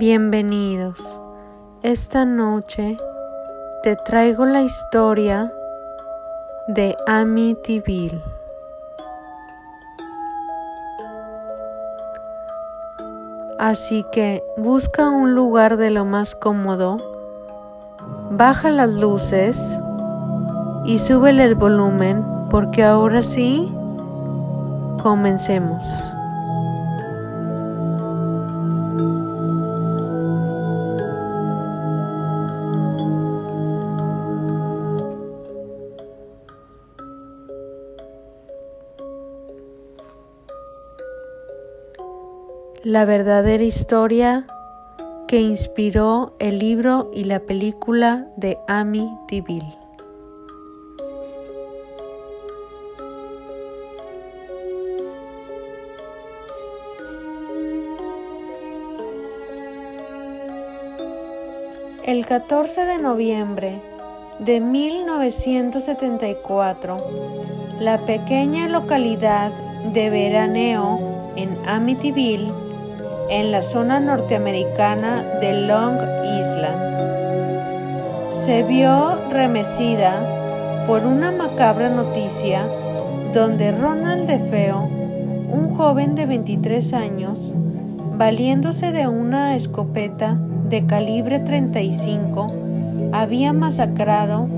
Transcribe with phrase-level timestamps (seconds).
[0.00, 1.20] Bienvenidos.
[1.82, 2.96] Esta noche
[3.82, 5.52] te traigo la historia
[6.68, 8.22] de Amityville.
[13.58, 16.96] Así que busca un lugar de lo más cómodo,
[18.30, 19.60] baja las luces
[20.86, 23.70] y súbele el volumen porque ahora sí,
[25.02, 25.84] comencemos.
[42.82, 44.46] La verdadera historia
[45.28, 49.76] que inspiró el libro y la película de Amityville.
[62.02, 63.78] El 14 de noviembre
[64.38, 66.96] de 1974,
[67.78, 69.52] la pequeña localidad
[69.92, 72.69] de veraneo en Amityville
[73.30, 76.90] en la zona norteamericana de Long Island.
[78.44, 80.12] Se vio remecida
[80.86, 82.62] por una macabra noticia
[83.32, 87.54] donde Ronald DeFeo, un joven de 23 años,
[88.16, 90.36] valiéndose de una escopeta
[90.68, 92.48] de calibre 35,
[93.12, 94.48] había masacrado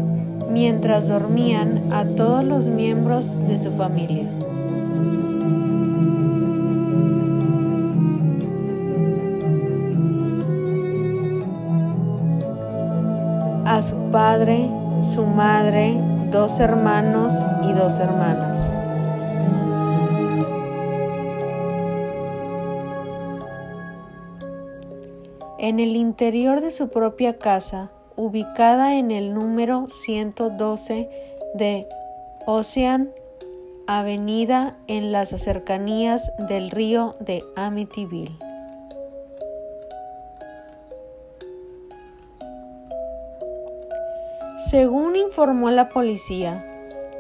[0.50, 4.41] mientras dormían a todos los miembros de su familia.
[13.72, 14.68] A su padre,
[15.14, 15.96] su madre,
[16.30, 18.70] dos hermanos y dos hermanas.
[25.58, 31.08] En el interior de su propia casa, ubicada en el número 112
[31.54, 31.88] de
[32.46, 33.08] Ocean
[33.86, 38.51] Avenida en las cercanías del río de Amityville.
[44.72, 46.64] Según informó la policía,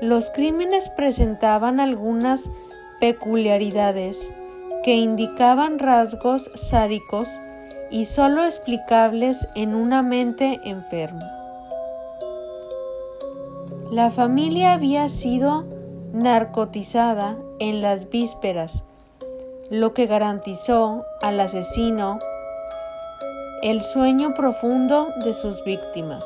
[0.00, 2.40] los crímenes presentaban algunas
[2.98, 4.32] peculiaridades
[4.82, 7.28] que indicaban rasgos sádicos
[7.90, 11.30] y solo explicables en una mente enferma.
[13.90, 15.66] La familia había sido
[16.14, 18.82] narcotizada en las vísperas,
[19.68, 22.18] lo que garantizó al asesino
[23.62, 26.24] el sueño profundo de sus víctimas.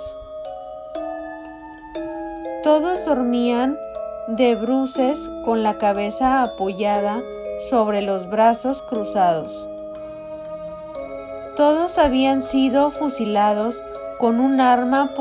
[2.66, 3.78] Todos dormían
[4.26, 7.22] de bruces con la cabeza apoyada
[7.70, 9.68] sobre los brazos cruzados.
[11.56, 13.80] Todos habían sido fusilados
[14.18, 15.14] con un arma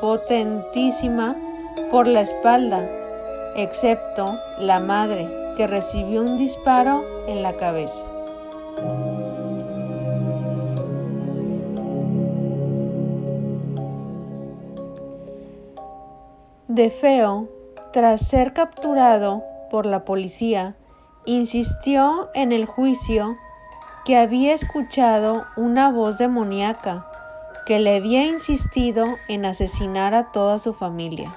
[0.00, 1.36] potentísima
[1.90, 2.88] por la espalda,
[3.54, 8.06] excepto la madre, que recibió un disparo en la cabeza.
[16.78, 17.48] De Feo,
[17.92, 20.76] tras ser capturado por la policía,
[21.24, 23.36] insistió en el juicio
[24.04, 27.04] que había escuchado una voz demoníaca
[27.66, 31.34] que le había insistido en asesinar a toda su familia.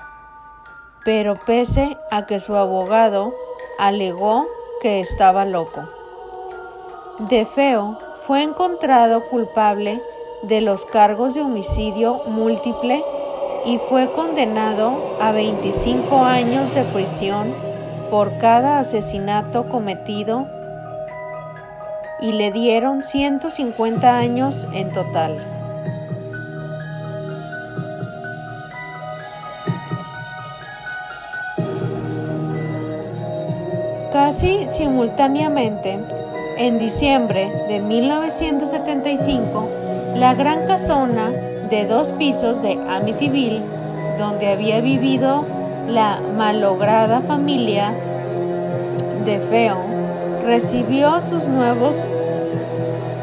[1.06, 3.34] Pero pese a que su abogado
[3.80, 4.46] alegó
[4.80, 5.82] que estaba loco.
[7.18, 7.98] De Feo
[8.28, 10.04] fue encontrado culpable
[10.44, 13.04] de los cargos de homicidio múltiple
[13.66, 17.54] y fue condenado a 25 años de prisión
[18.10, 20.48] por cada asesinato cometido
[22.22, 25.38] y le dieron 150 años en total.
[34.12, 35.98] Casi simultáneamente,
[36.58, 39.68] en diciembre de 1975,
[40.16, 41.32] la Gran Casona
[41.72, 43.62] de dos pisos de Amityville,
[44.20, 45.46] donde había vivido
[45.88, 47.94] la malograda familia
[49.26, 49.78] de Feo,
[50.46, 51.96] recibió sus nuevos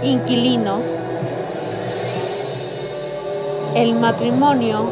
[0.02, 0.80] inquilinos.
[3.74, 4.88] El matrimonio,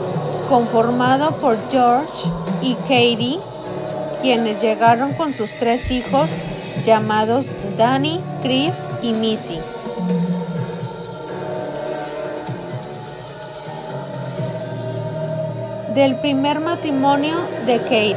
[0.51, 2.29] conformado por George
[2.61, 3.39] y Katie,
[4.21, 6.29] quienes llegaron con sus tres hijos
[6.85, 7.47] llamados
[7.79, 9.59] Danny, Chris y Missy.
[15.97, 18.17] Del primer matrimonio de Katie.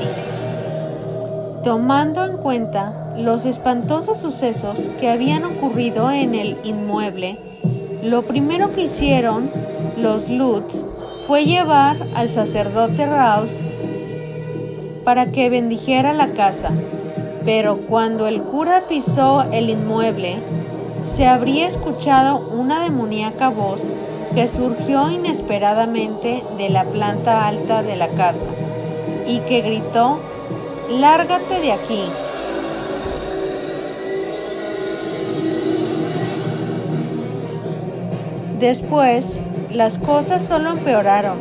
[1.64, 7.38] Tomando en cuenta los espantosos sucesos que habían ocurrido en el inmueble,
[8.04, 9.50] Lo primero que hicieron
[9.98, 10.86] los Lutz
[11.28, 13.52] fue llevar al sacerdote Ralph
[15.06, 16.72] para que bendijera la casa,
[17.46, 20.36] pero cuando el cura pisó el inmueble,
[21.06, 23.82] se habría escuchado una demoníaca voz
[24.40, 28.46] que surgió inesperadamente de la planta alta de la casa
[29.28, 30.18] y que gritó,
[30.90, 32.04] Lárgate de aquí.
[38.62, 39.42] Después,
[39.74, 41.40] las cosas solo empeoraron.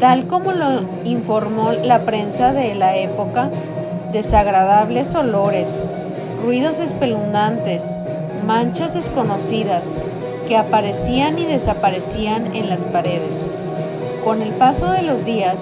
[0.00, 3.48] Tal como lo informó la prensa de la época,
[4.12, 5.68] desagradables olores,
[6.44, 7.84] ruidos espeluznantes,
[8.44, 9.84] manchas desconocidas
[10.48, 13.50] que aparecían y desaparecían en las paredes.
[14.24, 15.58] Con el paso de los días,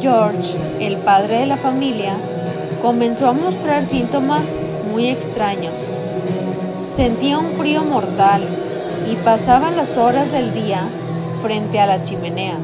[0.00, 2.14] George, el padre de la familia,
[2.82, 4.44] comenzó a mostrar síntomas
[4.90, 5.72] muy extraños.
[6.88, 8.42] Sentía un frío mortal
[9.10, 10.82] y pasaba las horas del día
[11.40, 12.58] frente a la chimenea.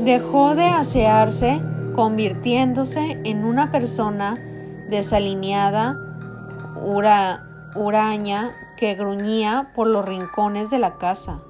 [0.00, 1.60] Dejó de asearse,
[1.94, 4.36] convirtiéndose en una persona
[4.90, 5.96] desalineada,
[6.84, 11.40] huraña, que gruñía por los rincones de la casa.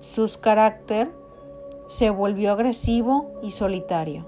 [0.00, 1.10] Su carácter
[1.88, 4.26] se volvió agresivo y solitario.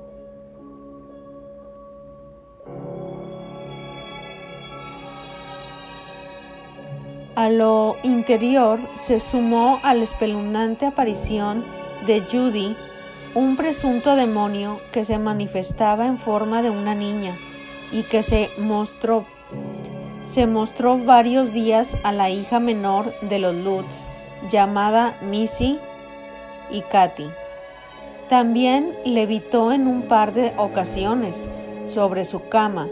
[7.37, 11.65] A lo interior se sumó a la espeluznante aparición
[12.07, 12.77] de Judy,
[13.35, 17.35] un presunto demonio que se manifestaba en forma de una niña
[17.93, 19.25] y que se mostró
[20.31, 24.07] se mostró varios días a la hija menor de los Lutz,
[24.49, 25.81] llamada Missy
[26.71, 27.27] y Katy.
[28.29, 31.49] También levitó en un par de ocasiones
[31.85, 32.87] sobre su cama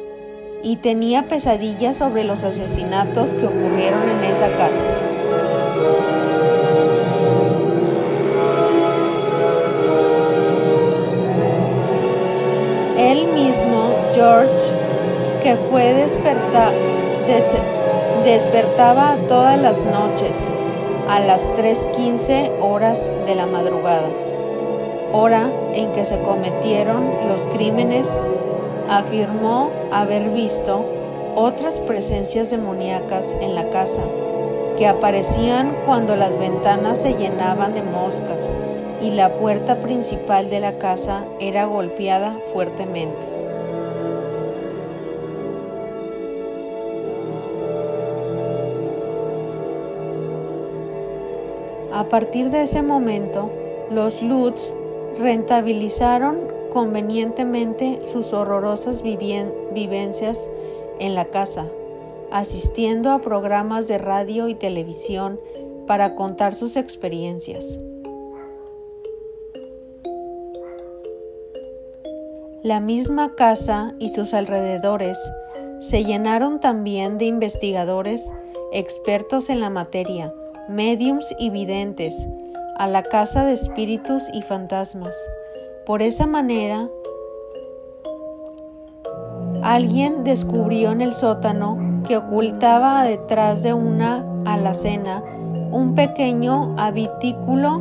[0.64, 4.90] y tenía pesadillas sobre los asesinatos que ocurrieron en esa casa.
[12.98, 14.50] Él mismo, George,
[15.44, 15.92] que fue
[17.28, 20.34] desperta, despertaba todas las noches
[21.10, 24.08] a las 3.15 horas de la madrugada,
[25.12, 28.08] hora en que se cometieron los crímenes
[28.88, 30.86] afirmó haber visto
[31.36, 34.00] otras presencias demoníacas en la casa,
[34.78, 38.50] que aparecían cuando las ventanas se llenaban de moscas
[39.02, 43.37] y la puerta principal de la casa era golpeada fuertemente.
[51.98, 53.50] A partir de ese momento,
[53.90, 54.72] los Lutz
[55.18, 56.38] rentabilizaron
[56.72, 60.48] convenientemente sus horrorosas vivencias
[61.00, 61.66] en la casa,
[62.30, 65.40] asistiendo a programas de radio y televisión
[65.88, 67.80] para contar sus experiencias.
[72.62, 75.18] La misma casa y sus alrededores
[75.80, 78.32] se llenaron también de investigadores
[78.72, 80.32] expertos en la materia,
[80.68, 82.28] mediums y videntes,
[82.78, 85.14] a la casa de espíritus y fantasmas
[85.88, 86.86] por esa manera,
[89.62, 95.22] alguien descubrió en el sótano que ocultaba detrás de una alacena
[95.70, 97.80] un pequeño habitículo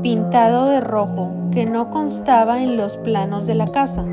[0.00, 4.04] pintado de rojo que no constaba en los planos de la casa.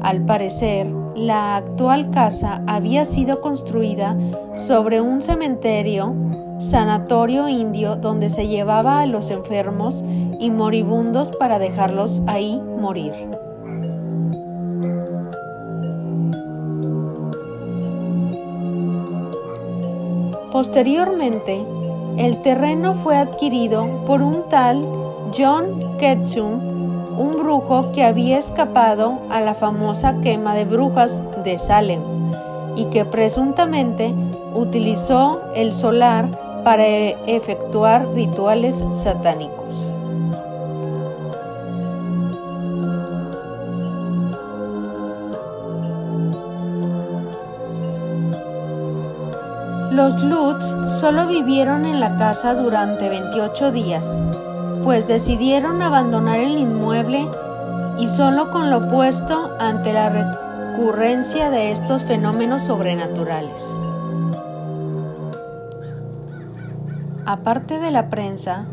[0.00, 4.16] Al parecer, la actual casa había sido construida
[4.54, 6.14] sobre un cementerio
[6.58, 10.04] sanatorio indio donde se llevaba a los enfermos
[10.38, 13.12] y moribundos para dejarlos ahí morir.
[20.52, 21.62] Posteriormente,
[22.16, 24.82] el terreno fue adquirido por un tal
[25.36, 26.75] John Ketchum,
[27.16, 32.00] un brujo que había escapado a la famosa quema de brujas de Salem
[32.76, 34.12] y que presuntamente
[34.54, 36.28] utilizó el solar
[36.64, 39.66] para efectuar rituales satánicos.
[49.96, 50.66] Los Lutz
[51.00, 54.04] solo vivieron en la casa durante 28 días,
[54.86, 57.26] pues decidieron abandonar el inmueble
[57.98, 63.60] y solo con lo opuesto ante la recurrencia de estos fenómenos sobrenaturales.
[67.26, 68.66] aparte de la prensa,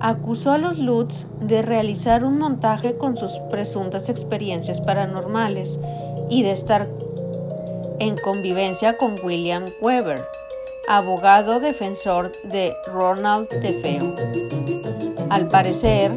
[0.00, 5.78] acusó a los Lutz de realizar un montaje con sus presuntas experiencias paranormales
[6.28, 6.88] y de estar
[8.00, 10.20] en convivencia con William Weber,
[10.88, 14.14] abogado defensor de Ronald DeFeo.
[15.30, 16.12] Al parecer,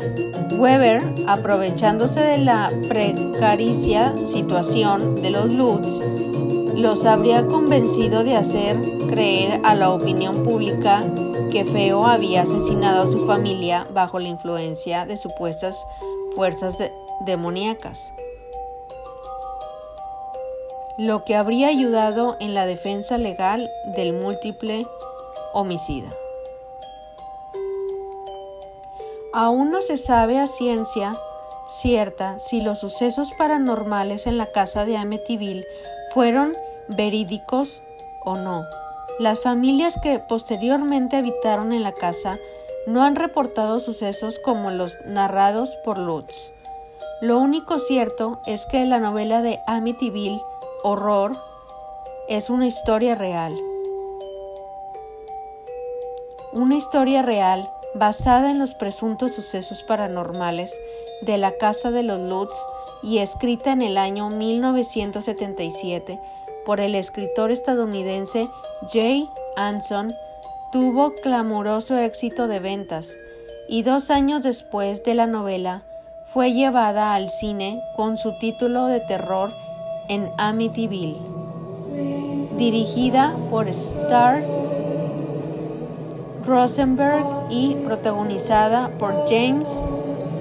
[0.58, 5.88] Weber, aprovechándose de la precaricia situación de los Lutz,
[6.76, 8.78] los habría convencido de hacer
[9.10, 11.04] creer a la opinión pública
[11.52, 15.76] que Feo había asesinado a su familia bajo la influencia de supuestas
[16.36, 16.76] fuerzas
[17.28, 18.14] demoníacas,
[20.98, 24.84] lo que habría ayudado en la defensa legal del múltiple
[25.54, 26.10] homicida.
[29.34, 31.16] Aún no se sabe a ciencia
[31.82, 35.66] cierta si los sucesos paranormales en la casa de Amityville
[36.14, 36.54] fueron
[36.88, 37.82] verídicos
[38.26, 38.64] o no.
[39.20, 42.38] Las familias que posteriormente habitaron en la casa
[42.86, 46.52] no han reportado sucesos como los narrados por Lutz.
[47.22, 50.42] Lo único cierto es que la novela de Amityville,
[50.86, 51.32] Horror,
[52.28, 53.54] es una historia real.
[56.52, 60.78] Una historia real basada en los presuntos sucesos paranormales
[61.22, 62.54] de la casa de los Lutz
[63.02, 66.20] y escrita en el año 1977
[66.66, 68.50] por el escritor estadounidense
[68.92, 69.26] Jay
[69.56, 70.14] Anson,
[70.74, 73.16] tuvo clamoroso éxito de ventas
[73.70, 75.84] y dos años después de la novela
[76.34, 79.50] fue llevada al cine con su título de terror
[80.10, 81.18] en Amityville,
[82.58, 84.44] dirigida por Star
[86.46, 89.70] Rosenberg y protagonizada por James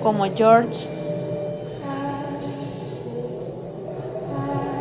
[0.02, 0.88] como George.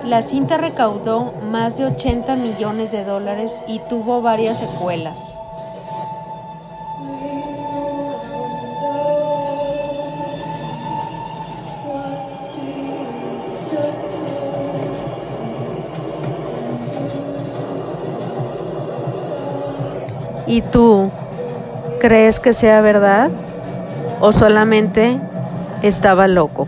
[0.05, 5.30] La cinta recaudó más de 80 millones de dólares y tuvo varias secuelas.
[20.47, 21.11] ¿Y tú
[21.99, 23.29] crees que sea verdad
[24.19, 25.19] o solamente
[25.81, 26.67] estaba loco?